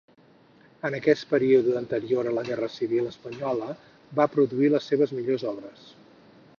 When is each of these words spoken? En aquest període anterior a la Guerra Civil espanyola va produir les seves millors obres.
En 0.87 0.95
aquest 0.99 1.27
període 1.33 1.75
anterior 1.81 2.29
a 2.31 2.35
la 2.39 2.45
Guerra 2.49 2.71
Civil 2.79 3.11
espanyola 3.13 3.71
va 4.21 4.29
produir 4.39 4.75
les 4.77 4.93
seves 4.93 5.19
millors 5.21 5.49
obres. 5.55 5.91